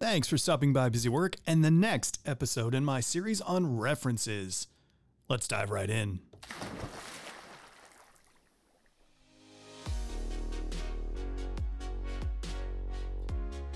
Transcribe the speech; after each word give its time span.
Thanks 0.00 0.28
for 0.28 0.38
stopping 0.38 0.72
by 0.72 0.88
Busy 0.88 1.10
Work 1.10 1.36
and 1.46 1.62
the 1.62 1.70
next 1.70 2.20
episode 2.24 2.74
in 2.74 2.86
my 2.86 3.00
series 3.00 3.42
on 3.42 3.76
references. 3.76 4.66
Let's 5.28 5.46
dive 5.46 5.70
right 5.70 5.90
in. 5.90 6.20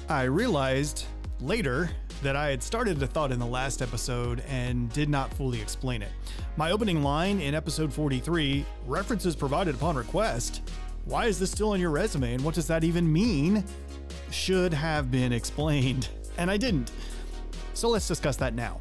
I 0.08 0.22
realized 0.22 1.04
later 1.42 1.90
that 2.22 2.36
I 2.36 2.48
had 2.48 2.62
started 2.62 3.02
a 3.02 3.06
thought 3.06 3.30
in 3.30 3.38
the 3.38 3.44
last 3.44 3.82
episode 3.82 4.42
and 4.48 4.90
did 4.94 5.10
not 5.10 5.30
fully 5.34 5.60
explain 5.60 6.00
it. 6.00 6.12
My 6.56 6.70
opening 6.70 7.02
line 7.02 7.38
in 7.38 7.54
episode 7.54 7.92
43 7.92 8.64
references 8.86 9.36
provided 9.36 9.74
upon 9.74 9.94
request. 9.94 10.62
Why 11.04 11.26
is 11.26 11.38
this 11.38 11.50
still 11.50 11.72
on 11.72 11.80
your 11.80 11.90
resume 11.90 12.32
and 12.32 12.42
what 12.42 12.54
does 12.54 12.66
that 12.68 12.82
even 12.82 13.12
mean? 13.12 13.62
Should 14.34 14.74
have 14.74 15.12
been 15.12 15.32
explained, 15.32 16.08
and 16.38 16.50
I 16.50 16.56
didn't. 16.56 16.90
So 17.72 17.88
let's 17.88 18.08
discuss 18.08 18.36
that 18.38 18.52
now. 18.52 18.80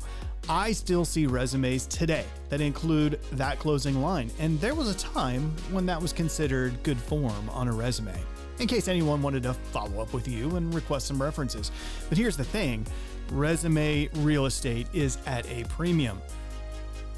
I 0.50 0.72
still 0.74 1.06
see 1.06 1.28
resumes 1.28 1.86
today 1.86 2.26
that 2.50 2.60
include 2.60 3.22
that 3.34 3.60
closing 3.60 4.02
line, 4.02 4.32
and 4.40 4.60
there 4.60 4.74
was 4.74 4.90
a 4.90 4.98
time 4.98 5.56
when 5.72 5.86
that 5.86 6.02
was 6.02 6.12
considered 6.12 6.82
good 6.82 6.98
form 6.98 7.50
on 7.52 7.68
a 7.68 7.72
resume 7.72 8.20
in 8.60 8.68
case 8.68 8.88
anyone 8.88 9.22
wanted 9.22 9.44
to 9.44 9.54
follow 9.54 10.02
up 10.02 10.12
with 10.12 10.28
you 10.28 10.56
and 10.56 10.74
request 10.74 11.08
some 11.08 11.22
references. 11.22 11.72
But 12.10 12.18
here's 12.18 12.36
the 12.36 12.44
thing 12.44 12.86
resume 13.32 14.10
real 14.16 14.48
estate 14.48 14.88
is 14.92 15.20
at 15.28 15.48
a 15.50 15.64
premium. 15.66 16.20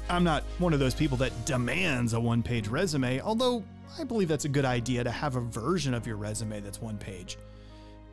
I'm 0.08 0.24
not 0.24 0.44
one 0.58 0.74
of 0.74 0.78
those 0.78 0.94
people 0.94 1.16
that 1.16 1.46
demands 1.46 2.12
a 2.12 2.20
one 2.20 2.42
page 2.42 2.68
resume, 2.68 3.18
although 3.20 3.64
I 3.98 4.04
believe 4.04 4.28
that's 4.28 4.44
a 4.44 4.50
good 4.50 4.66
idea 4.66 5.02
to 5.02 5.10
have 5.10 5.36
a 5.36 5.40
version 5.40 5.94
of 5.94 6.06
your 6.06 6.16
resume 6.16 6.60
that's 6.60 6.82
one 6.82 6.98
page. 6.98 7.38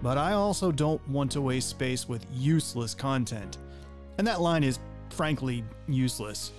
But 0.02 0.18
I 0.18 0.34
also 0.34 0.72
don't 0.72 1.06
want 1.08 1.32
to 1.32 1.42
waste 1.42 1.70
space 1.70 2.08
with 2.08 2.26
useless 2.34 2.94
content. 2.94 3.58
And 4.18 4.28
that 4.28 4.42
line 4.42 4.64
is 4.64 4.80
frankly 5.10 5.64
useless. 5.88 6.52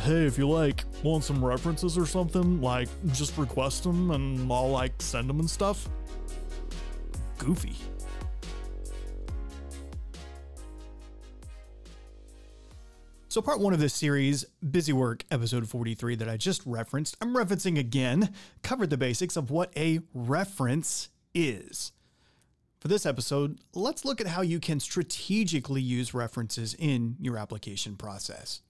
Hey, 0.00 0.24
if 0.24 0.38
you 0.38 0.48
like, 0.48 0.84
want 1.02 1.24
some 1.24 1.44
references 1.44 1.98
or 1.98 2.06
something, 2.06 2.60
like 2.60 2.88
just 3.12 3.36
request 3.36 3.84
them 3.84 4.10
and 4.10 4.50
I'll 4.50 4.70
like 4.70 5.00
send 5.00 5.28
them 5.28 5.40
and 5.40 5.48
stuff. 5.48 5.88
Goofy. 7.38 7.76
So, 13.30 13.42
part 13.42 13.60
one 13.60 13.74
of 13.74 13.78
this 13.78 13.94
series, 13.94 14.46
Busy 14.68 14.92
Work, 14.92 15.24
episode 15.30 15.68
43, 15.68 16.16
that 16.16 16.28
I 16.28 16.38
just 16.38 16.62
referenced, 16.64 17.16
I'm 17.20 17.36
referencing 17.36 17.78
again, 17.78 18.32
covered 18.62 18.88
the 18.90 18.96
basics 18.96 19.36
of 19.36 19.50
what 19.50 19.70
a 19.76 20.00
reference 20.14 21.10
is. 21.34 21.92
For 22.80 22.88
this 22.88 23.06
episode, 23.06 23.58
let's 23.74 24.04
look 24.04 24.20
at 24.20 24.28
how 24.28 24.42
you 24.42 24.60
can 24.60 24.78
strategically 24.78 25.82
use 25.82 26.14
references 26.14 26.74
in 26.78 27.16
your 27.20 27.36
application 27.36 27.96
process. 27.96 28.60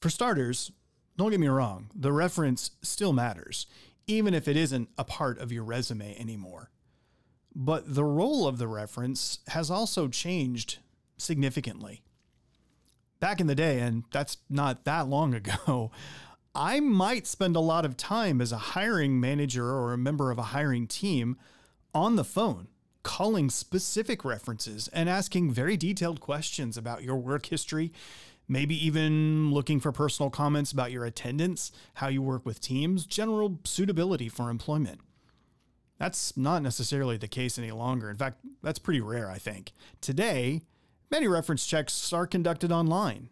For 0.00 0.10
starters, 0.10 0.72
don't 1.16 1.30
get 1.30 1.40
me 1.40 1.46
wrong, 1.46 1.90
the 1.94 2.12
reference 2.12 2.72
still 2.82 3.12
matters, 3.12 3.66
even 4.06 4.34
if 4.34 4.48
it 4.48 4.56
isn't 4.56 4.88
a 4.98 5.04
part 5.04 5.38
of 5.38 5.52
your 5.52 5.62
resume 5.62 6.16
anymore. 6.18 6.70
But 7.54 7.94
the 7.94 8.04
role 8.04 8.46
of 8.46 8.58
the 8.58 8.68
reference 8.68 9.38
has 9.48 9.70
also 9.70 10.08
changed 10.08 10.78
significantly. 11.16 12.02
Back 13.20 13.40
in 13.40 13.46
the 13.46 13.54
day, 13.54 13.80
and 13.80 14.04
that's 14.12 14.38
not 14.50 14.84
that 14.84 15.06
long 15.06 15.34
ago, 15.34 15.92
I 16.54 16.80
might 16.80 17.26
spend 17.26 17.54
a 17.54 17.60
lot 17.60 17.84
of 17.84 17.96
time 17.96 18.40
as 18.40 18.50
a 18.50 18.58
hiring 18.58 19.20
manager 19.20 19.70
or 19.70 19.92
a 19.92 19.98
member 19.98 20.30
of 20.30 20.38
a 20.38 20.42
hiring 20.42 20.86
team 20.86 21.36
on 21.96 22.16
the 22.16 22.24
phone, 22.24 22.68
calling 23.02 23.48
specific 23.48 24.22
references 24.22 24.86
and 24.88 25.08
asking 25.08 25.50
very 25.50 25.78
detailed 25.78 26.20
questions 26.20 26.76
about 26.76 27.02
your 27.02 27.16
work 27.16 27.46
history, 27.46 27.90
maybe 28.46 28.74
even 28.86 29.50
looking 29.50 29.80
for 29.80 29.92
personal 29.92 30.28
comments 30.28 30.72
about 30.72 30.92
your 30.92 31.06
attendance, 31.06 31.72
how 31.94 32.08
you 32.08 32.20
work 32.20 32.44
with 32.44 32.60
teams, 32.60 33.06
general 33.06 33.58
suitability 33.64 34.28
for 34.28 34.50
employment. 34.50 35.00
That's 35.98 36.36
not 36.36 36.62
necessarily 36.62 37.16
the 37.16 37.28
case 37.28 37.58
any 37.58 37.72
longer. 37.72 38.10
In 38.10 38.18
fact, 38.18 38.40
that's 38.62 38.78
pretty 38.78 39.00
rare, 39.00 39.30
I 39.30 39.38
think. 39.38 39.72
Today, 40.02 40.60
many 41.10 41.26
reference 41.26 41.66
checks 41.66 42.12
are 42.12 42.26
conducted 42.26 42.70
online, 42.70 43.30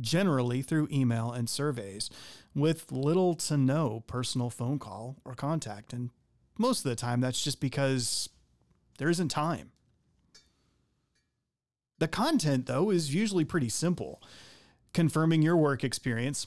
generally 0.00 0.62
through 0.62 0.86
email 0.92 1.32
and 1.32 1.50
surveys, 1.50 2.10
with 2.54 2.92
little 2.92 3.34
to 3.34 3.56
no 3.56 4.04
personal 4.06 4.50
phone 4.50 4.78
call 4.78 5.16
or 5.24 5.34
contact. 5.34 5.92
And 5.92 6.10
most 6.58 6.84
of 6.84 6.90
the 6.90 6.96
time, 6.96 7.20
that's 7.20 7.42
just 7.42 7.60
because 7.60 8.28
there 8.98 9.08
isn't 9.08 9.28
time. 9.28 9.70
The 11.98 12.08
content, 12.08 12.66
though, 12.66 12.90
is 12.90 13.14
usually 13.14 13.44
pretty 13.44 13.68
simple 13.68 14.22
confirming 14.94 15.42
your 15.42 15.56
work 15.56 15.84
experience, 15.84 16.46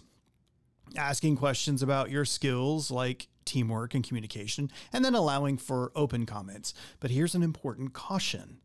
asking 0.98 1.38
questions 1.38 1.82
about 1.82 2.10
your 2.10 2.26
skills 2.26 2.92
like 2.92 3.28
teamwork 3.46 3.94
and 3.94 4.06
communication, 4.06 4.72
and 4.92 5.04
then 5.04 5.16
allowing 5.16 5.58
for 5.58 5.92
open 5.96 6.26
comments. 6.26 6.74
But 7.00 7.12
here's 7.12 7.36
an 7.36 7.44
important 7.44 7.94
caution 7.94 8.60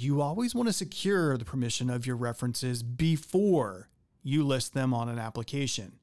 you 0.00 0.20
always 0.20 0.54
want 0.54 0.68
to 0.68 0.72
secure 0.72 1.36
the 1.36 1.44
permission 1.44 1.90
of 1.90 2.06
your 2.06 2.14
references 2.14 2.84
before 2.84 3.88
you 4.22 4.44
list 4.44 4.72
them 4.72 4.94
on 4.94 5.08
an 5.08 5.18
application. 5.18 5.94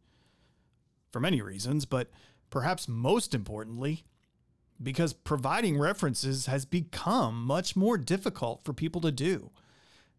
For 1.13 1.21
many 1.21 1.41
reasons, 1.41 1.85
but 1.85 2.09
perhaps 2.49 2.89
most 2.89 3.33
importantly, 3.33 4.03
because 4.81 5.13
providing 5.13 5.77
references 5.77 6.47
has 6.47 6.65
become 6.65 7.43
much 7.43 7.75
more 7.75 7.97
difficult 7.97 8.63
for 8.63 8.73
people 8.73 9.01
to 9.01 9.11
do 9.11 9.51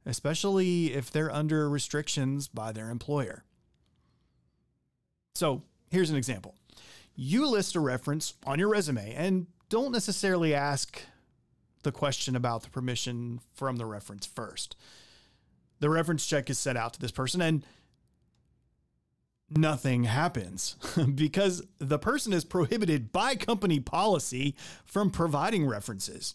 especially 0.06 0.94
if 0.94 1.10
they're 1.10 1.34
under 1.34 1.68
restrictions 1.68 2.46
by 2.46 2.72
their 2.72 2.90
employer. 2.90 3.44
So 5.34 5.62
here's 5.90 6.10
an 6.10 6.16
example 6.16 6.54
you 7.16 7.46
list 7.48 7.74
a 7.74 7.80
reference 7.80 8.34
on 8.46 8.58
your 8.58 8.68
resume 8.68 9.12
and 9.14 9.46
don't 9.68 9.92
necessarily 9.92 10.54
ask 10.54 11.02
the 11.82 11.92
question 11.92 12.36
about 12.36 12.62
the 12.62 12.70
permission 12.70 13.40
from 13.54 13.76
the 13.76 13.86
reference 13.86 14.26
first. 14.26 14.76
The 15.80 15.90
reference 15.90 16.26
check 16.26 16.48
is 16.48 16.58
set 16.58 16.76
out 16.76 16.94
to 16.94 17.00
this 17.00 17.10
person 17.10 17.40
and 17.40 17.64
nothing 19.50 20.04
happens 20.04 20.76
because 21.14 21.62
the 21.78 21.98
person 21.98 22.32
is 22.32 22.44
prohibited 22.44 23.12
by 23.12 23.34
company 23.34 23.80
policy 23.80 24.54
from 24.84 25.10
providing 25.10 25.66
references. 25.66 26.34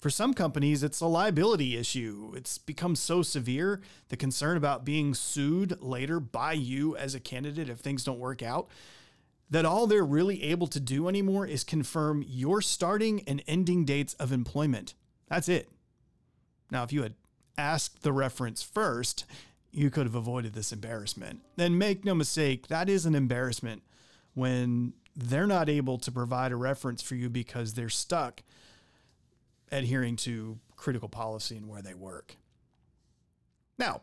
For 0.00 0.10
some 0.10 0.32
companies, 0.32 0.84
it's 0.84 1.00
a 1.00 1.06
liability 1.06 1.76
issue. 1.76 2.32
It's 2.36 2.56
become 2.56 2.94
so 2.94 3.22
severe, 3.22 3.80
the 4.10 4.16
concern 4.16 4.56
about 4.56 4.84
being 4.84 5.12
sued 5.12 5.82
later 5.82 6.20
by 6.20 6.52
you 6.52 6.96
as 6.96 7.14
a 7.16 7.20
candidate 7.20 7.68
if 7.68 7.78
things 7.78 8.04
don't 8.04 8.20
work 8.20 8.40
out, 8.40 8.68
that 9.50 9.64
all 9.64 9.88
they're 9.88 10.04
really 10.04 10.44
able 10.44 10.68
to 10.68 10.78
do 10.78 11.08
anymore 11.08 11.46
is 11.46 11.64
confirm 11.64 12.24
your 12.26 12.62
starting 12.62 13.22
and 13.26 13.42
ending 13.48 13.84
dates 13.84 14.14
of 14.14 14.30
employment. 14.30 14.94
That's 15.26 15.48
it. 15.48 15.68
Now, 16.70 16.84
if 16.84 16.92
you 16.92 17.02
had 17.02 17.14
asked 17.56 18.02
the 18.02 18.12
reference 18.12 18.62
first, 18.62 19.24
you 19.78 19.90
could 19.90 20.06
have 20.06 20.14
avoided 20.16 20.54
this 20.54 20.72
embarrassment. 20.72 21.40
And 21.56 21.78
make 21.78 22.04
no 22.04 22.14
mistake, 22.14 22.66
that 22.66 22.88
is 22.88 23.06
an 23.06 23.14
embarrassment 23.14 23.82
when 24.34 24.92
they're 25.14 25.46
not 25.46 25.68
able 25.68 25.98
to 25.98 26.10
provide 26.10 26.52
a 26.52 26.56
reference 26.56 27.00
for 27.00 27.14
you 27.14 27.30
because 27.30 27.74
they're 27.74 27.88
stuck 27.88 28.42
adhering 29.70 30.16
to 30.16 30.58
critical 30.76 31.08
policy 31.08 31.56
and 31.56 31.68
where 31.68 31.82
they 31.82 31.94
work. 31.94 32.36
Now, 33.78 34.02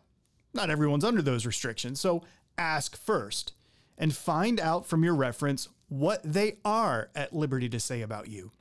not 0.54 0.70
everyone's 0.70 1.04
under 1.04 1.22
those 1.22 1.46
restrictions, 1.46 2.00
so 2.00 2.24
ask 2.58 2.96
first 2.96 3.52
and 3.98 4.16
find 4.16 4.60
out 4.60 4.86
from 4.86 5.04
your 5.04 5.16
reference 5.16 5.68
what 5.90 6.22
they 6.24 6.58
are 6.64 7.10
at 7.16 7.34
liberty 7.34 7.68
to 7.70 7.80
say 7.80 8.02
about 8.02 8.30
you. 8.30 8.52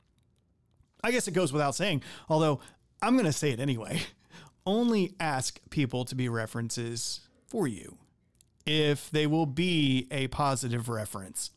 I 1.01 1.11
guess 1.11 1.27
it 1.27 1.33
goes 1.33 1.53
without 1.53 1.75
saying, 1.75 2.03
although 2.27 2.59
I'm 3.01 3.13
going 3.13 3.25
to 3.25 3.33
say 3.33 3.51
it 3.51 3.59
anyway. 3.61 4.01
Only 4.65 5.15
ask 5.19 5.59
people 5.69 6.05
to 6.05 6.15
be 6.15 6.27
references 6.29 7.21
for 7.47 7.67
you 7.67 7.97
if 8.65 9.11
they 9.11 9.27
will 9.27 9.45
be 9.45 10.07
a 10.09 10.27
positive 10.27 10.89
reference. 10.89 11.51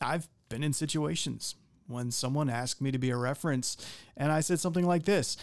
I've 0.00 0.28
been 0.48 0.62
in 0.62 0.72
situations 0.72 1.54
when 1.86 2.10
someone 2.10 2.48
asked 2.48 2.80
me 2.80 2.90
to 2.90 2.98
be 2.98 3.10
a 3.10 3.16
reference, 3.16 3.76
and 4.16 4.32
I 4.32 4.40
said 4.40 4.60
something 4.60 4.86
like 4.86 5.04
this 5.04 5.36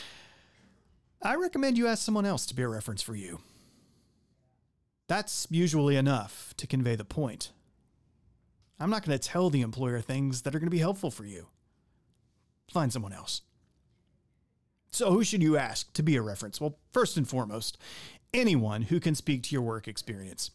I 1.21 1.35
recommend 1.35 1.77
you 1.77 1.87
ask 1.87 2.03
someone 2.03 2.25
else 2.25 2.45
to 2.47 2.55
be 2.55 2.63
a 2.63 2.67
reference 2.67 3.01
for 3.01 3.15
you. 3.15 3.39
That's 5.07 5.47
usually 5.49 5.95
enough 5.95 6.53
to 6.57 6.67
convey 6.67 6.95
the 6.95 7.05
point. 7.05 7.51
I'm 8.79 8.89
not 8.89 9.03
going 9.03 9.17
to 9.17 9.27
tell 9.27 9.49
the 9.49 9.61
employer 9.61 9.99
things 9.99 10.43
that 10.43 10.53
are 10.53 10.59
going 10.59 10.67
to 10.67 10.71
be 10.71 10.77
helpful 10.77 11.09
for 11.09 11.25
you. 11.25 11.47
Find 12.71 12.93
someone 12.93 13.13
else. 13.13 13.41
So, 14.91 15.11
who 15.11 15.23
should 15.23 15.43
you 15.43 15.57
ask 15.57 15.91
to 15.93 16.03
be 16.03 16.15
a 16.15 16.21
reference? 16.21 16.61
Well, 16.61 16.77
first 16.91 17.17
and 17.17 17.27
foremost, 17.27 17.77
anyone 18.33 18.83
who 18.83 18.99
can 18.99 19.15
speak 19.15 19.43
to 19.43 19.53
your 19.53 19.61
work 19.61 19.87
experience. 19.87 20.51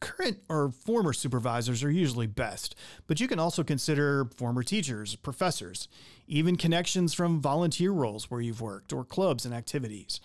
Current 0.00 0.38
or 0.48 0.70
former 0.70 1.12
supervisors 1.12 1.82
are 1.82 1.90
usually 1.90 2.28
best, 2.28 2.76
but 3.08 3.18
you 3.20 3.26
can 3.26 3.40
also 3.40 3.64
consider 3.64 4.26
former 4.36 4.62
teachers, 4.62 5.16
professors, 5.16 5.88
even 6.28 6.56
connections 6.56 7.14
from 7.14 7.40
volunteer 7.40 7.90
roles 7.90 8.30
where 8.30 8.40
you've 8.40 8.60
worked 8.60 8.92
or 8.92 9.04
clubs 9.04 9.44
and 9.44 9.52
activities. 9.52 10.20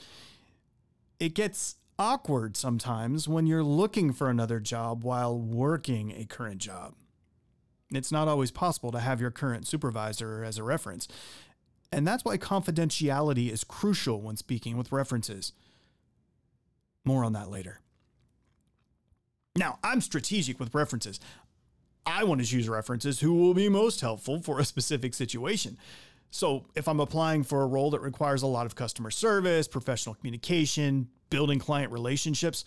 It 1.20 1.34
gets 1.34 1.78
awkward 1.98 2.56
sometimes 2.56 3.28
when 3.28 3.48
you're 3.48 3.64
looking 3.64 4.14
for 4.14 4.30
another 4.30 4.60
job 4.60 5.04
while 5.04 5.38
working 5.38 6.12
a 6.12 6.26
current 6.26 6.60
job. 6.60 6.94
It's 7.92 8.12
not 8.12 8.28
always 8.28 8.52
possible 8.52 8.92
to 8.92 9.00
have 9.00 9.22
your 9.22 9.32
current 9.32 9.68
supervisor 9.68 10.44
as 10.44 10.58
a 10.58 10.64
reference, 10.64 11.08
and 11.94 12.08
that's 12.08 12.26
why 12.26 12.38
confidentiality 12.38 13.52
is 13.52 13.64
crucial 13.64 14.22
when 14.22 14.36
speaking 14.36 14.78
with 14.78 14.92
references. 14.92 15.54
More 17.06 17.24
on 17.24 17.34
that 17.34 17.50
later. 17.50 17.80
Now, 19.56 19.78
I'm 19.84 20.02
strategic 20.02 20.60
with 20.60 20.74
references. 20.74 21.20
I 22.06 22.24
want 22.24 22.42
to 22.42 22.48
choose 22.48 22.68
references 22.68 23.20
who 23.20 23.36
will 23.36 23.54
be 23.54 23.70
most 23.70 24.02
helpful 24.02 24.42
for 24.42 24.60
a 24.60 24.66
specific 24.66 25.14
situation. 25.14 25.78
So, 26.32 26.66
if 26.76 26.88
I'm 26.88 27.00
applying 27.00 27.44
for 27.44 27.62
a 27.62 27.68
role 27.68 27.92
that 27.92 28.02
requires 28.02 28.42
a 28.42 28.48
lot 28.48 28.66
of 28.66 28.74
customer 28.74 29.12
service, 29.12 29.68
professional 29.68 30.16
communication, 30.16 31.10
building 31.30 31.60
client 31.60 31.92
relationships, 31.92 32.66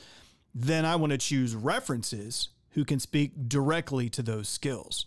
then 0.54 0.84
I 0.84 0.94
want 0.94 1.10
to 1.10 1.18
choose 1.18 1.56
references 1.56 2.50
who 2.70 2.84
can 2.84 3.00
speak 3.00 3.48
directly 3.48 4.08
to 4.10 4.22
those 4.22 4.48
skills. 4.48 5.04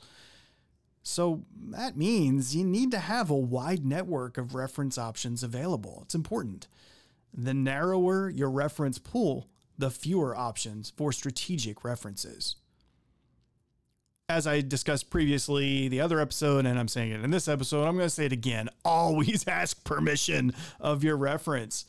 So 1.09 1.43
that 1.71 1.97
means 1.97 2.55
you 2.55 2.63
need 2.63 2.91
to 2.91 2.99
have 2.99 3.31
a 3.31 3.35
wide 3.35 3.83
network 3.83 4.37
of 4.37 4.53
reference 4.53 4.95
options 4.95 5.41
available. 5.41 6.01
It's 6.03 6.13
important. 6.13 6.67
The 7.33 7.53
narrower 7.53 8.29
your 8.29 8.51
reference 8.51 8.99
pool, 8.99 9.47
the 9.75 9.89
fewer 9.89 10.35
options 10.35 10.91
for 10.95 11.11
strategic 11.11 11.83
references. 11.83 12.57
As 14.29 14.45
I 14.45 14.61
discussed 14.61 15.09
previously, 15.09 15.87
the 15.87 15.99
other 15.99 16.19
episode, 16.19 16.67
and 16.67 16.77
I'm 16.77 16.87
saying 16.87 17.11
it 17.11 17.23
in 17.23 17.31
this 17.31 17.47
episode, 17.47 17.87
I'm 17.87 17.95
going 17.95 18.05
to 18.05 18.11
say 18.11 18.27
it 18.27 18.31
again. 18.31 18.69
Always 18.85 19.47
ask 19.47 19.83
permission 19.83 20.53
of 20.79 21.03
your 21.03 21.17
reference 21.17 21.85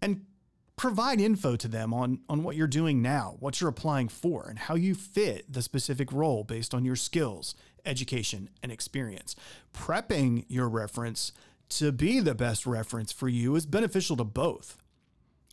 and 0.00 0.24
provide 0.76 1.20
info 1.20 1.56
to 1.56 1.68
them 1.68 1.94
on, 1.94 2.20
on 2.28 2.42
what 2.42 2.56
you're 2.56 2.66
doing 2.66 3.00
now, 3.00 3.36
what 3.38 3.60
you're 3.60 3.70
applying 3.70 4.08
for, 4.08 4.46
and 4.48 4.58
how 4.58 4.74
you 4.74 4.94
fit 4.94 5.50
the 5.52 5.62
specific 5.62 6.12
role 6.12 6.44
based 6.44 6.74
on 6.74 6.84
your 6.84 6.96
skills, 6.96 7.54
education, 7.84 8.50
and 8.62 8.72
experience. 8.72 9.36
Prepping 9.72 10.44
your 10.48 10.68
reference 10.68 11.32
to 11.70 11.92
be 11.92 12.20
the 12.20 12.34
best 12.34 12.66
reference 12.66 13.12
for 13.12 13.28
you 13.28 13.56
is 13.56 13.66
beneficial 13.66 14.16
to 14.16 14.24
both. 14.24 14.76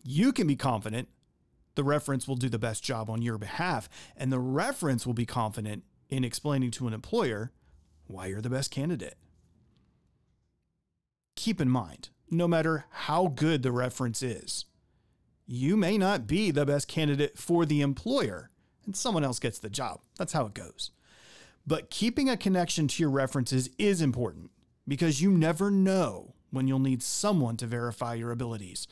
You 0.03 0.31
can 0.31 0.47
be 0.47 0.55
confident 0.55 1.07
the 1.75 1.83
reference 1.83 2.27
will 2.27 2.35
do 2.35 2.49
the 2.49 2.59
best 2.59 2.83
job 2.83 3.09
on 3.09 3.21
your 3.21 3.37
behalf, 3.37 3.89
and 4.17 4.31
the 4.31 4.39
reference 4.39 5.05
will 5.05 5.13
be 5.13 5.25
confident 5.25 5.83
in 6.09 6.23
explaining 6.23 6.71
to 6.71 6.87
an 6.87 6.93
employer 6.93 7.51
why 8.07 8.25
you're 8.25 8.41
the 8.41 8.49
best 8.49 8.71
candidate. 8.71 9.15
Keep 11.35 11.61
in 11.61 11.69
mind, 11.69 12.09
no 12.29 12.47
matter 12.47 12.85
how 12.89 13.27
good 13.27 13.63
the 13.63 13.71
reference 13.71 14.21
is, 14.21 14.65
you 15.51 15.75
may 15.75 15.97
not 15.97 16.27
be 16.27 16.49
the 16.49 16.65
best 16.65 16.87
candidate 16.87 17.37
for 17.37 17.65
the 17.65 17.81
employer, 17.81 18.49
and 18.85 18.95
someone 18.95 19.23
else 19.23 19.37
gets 19.37 19.59
the 19.59 19.69
job. 19.69 19.99
That's 20.17 20.33
how 20.33 20.45
it 20.45 20.53
goes. 20.53 20.91
But 21.67 21.89
keeping 21.89 22.29
a 22.29 22.37
connection 22.37 22.87
to 22.87 23.03
your 23.03 23.11
references 23.11 23.69
is 23.77 24.01
important 24.01 24.51
because 24.87 25.21
you 25.21 25.29
never 25.29 25.69
know 25.69 26.35
when 26.51 26.67
you'll 26.67 26.79
need 26.79 27.03
someone 27.03 27.57
to 27.57 27.67
verify 27.67 28.13
your 28.13 28.31
abilities. 28.31 28.87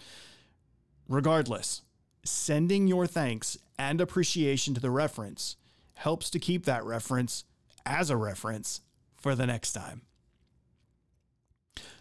Regardless, 1.07 1.81
sending 2.23 2.87
your 2.87 3.07
thanks 3.07 3.57
and 3.77 4.01
appreciation 4.01 4.73
to 4.73 4.81
the 4.81 4.91
reference 4.91 5.55
helps 5.95 6.29
to 6.29 6.39
keep 6.39 6.65
that 6.65 6.83
reference 6.83 7.45
as 7.85 8.09
a 8.09 8.17
reference 8.17 8.81
for 9.17 9.33
the 9.33 9.47
next 9.47 9.71
time. 9.71 10.01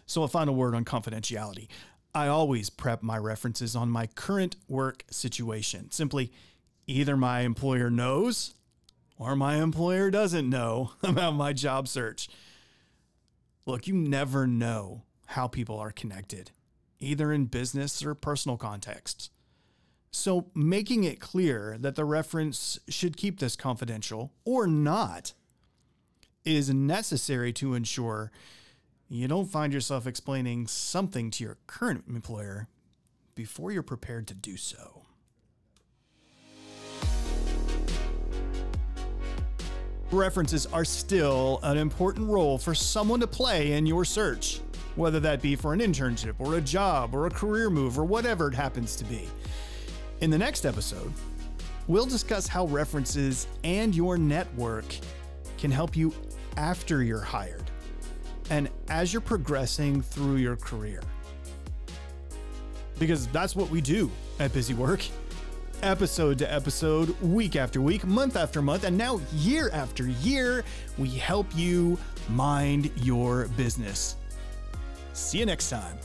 So, 0.05 0.23
a 0.23 0.27
final 0.27 0.55
word 0.55 0.75
on 0.75 0.85
confidentiality. 0.85 1.67
I 2.13 2.27
always 2.27 2.69
prep 2.69 3.03
my 3.03 3.17
references 3.17 3.75
on 3.75 3.89
my 3.89 4.07
current 4.07 4.55
work 4.67 5.03
situation. 5.11 5.91
Simply, 5.91 6.31
either 6.87 7.15
my 7.15 7.41
employer 7.41 7.89
knows 7.89 8.55
or 9.17 9.35
my 9.35 9.61
employer 9.61 10.09
doesn't 10.09 10.49
know 10.49 10.91
about 11.03 11.35
my 11.35 11.53
job 11.53 11.87
search. 11.87 12.27
Look, 13.65 13.87
you 13.87 13.93
never 13.93 14.47
know 14.47 15.03
how 15.27 15.47
people 15.47 15.77
are 15.77 15.91
connected, 15.91 16.51
either 16.99 17.31
in 17.31 17.45
business 17.45 18.03
or 18.03 18.15
personal 18.15 18.57
contexts. 18.57 19.29
So, 20.11 20.49
making 20.55 21.03
it 21.03 21.19
clear 21.19 21.77
that 21.79 21.93
the 21.93 22.05
reference 22.05 22.79
should 22.89 23.15
keep 23.15 23.39
this 23.39 23.55
confidential 23.55 24.33
or 24.43 24.65
not 24.65 25.33
is 26.43 26.73
necessary 26.73 27.53
to 27.53 27.75
ensure 27.75 28.31
you 29.11 29.27
don't 29.27 29.47
find 29.47 29.73
yourself 29.73 30.05
explaining 30.05 30.67
something 30.67 31.31
to 31.31 31.43
your 31.43 31.57
current 31.65 32.03
employer 32.07 32.67
before 33.33 33.71
you're 33.71 33.81
prepared 33.81 34.27
to 34.27 34.35
do 34.35 34.55
so. 34.55 35.01
References 40.11 40.67
are 40.67 40.85
still 40.85 41.59
an 41.63 41.77
important 41.77 42.29
role 42.29 42.59
for 42.59 42.75
someone 42.75 43.19
to 43.19 43.27
play 43.27 43.73
in 43.73 43.87
your 43.87 44.05
search, 44.05 44.61
whether 44.95 45.19
that 45.19 45.41
be 45.41 45.55
for 45.55 45.73
an 45.73 45.79
internship 45.79 46.35
or 46.37 46.57
a 46.57 46.61
job 46.61 47.15
or 47.15 47.25
a 47.25 47.31
career 47.31 47.71
move 47.71 47.97
or 47.97 48.05
whatever 48.05 48.47
it 48.47 48.53
happens 48.53 48.95
to 48.95 49.03
be. 49.05 49.27
In 50.21 50.29
the 50.29 50.37
next 50.37 50.65
episode, 50.65 51.11
we'll 51.87 52.05
discuss 52.05 52.47
how 52.47 52.65
references 52.67 53.47
and 53.63 53.95
your 53.95 54.17
network 54.17 54.85
can 55.57 55.71
help 55.71 55.95
you 55.95 56.13
after 56.57 57.01
you're 57.01 57.21
hired 57.21 57.71
and 58.49 58.69
as 58.89 59.13
you're 59.13 59.21
progressing 59.21 60.01
through 60.01 60.37
your 60.37 60.55
career. 60.55 61.01
Because 62.97 63.27
that's 63.27 63.55
what 63.55 63.69
we 63.69 63.81
do 63.81 64.11
at 64.39 64.51
Busy 64.53 64.73
Work 64.73 65.05
episode 65.81 66.37
to 66.39 66.53
episode, 66.53 67.19
week 67.21 67.55
after 67.55 67.81
week, 67.81 68.05
month 68.05 68.35
after 68.35 68.61
month, 68.61 68.83
and 68.83 68.97
now 68.97 69.19
year 69.33 69.69
after 69.71 70.07
year, 70.07 70.63
we 70.97 71.09
help 71.09 71.47
you 71.55 71.97
mind 72.29 72.91
your 72.97 73.47
business. 73.57 74.15
See 75.13 75.39
you 75.39 75.45
next 75.45 75.69
time. 75.69 75.97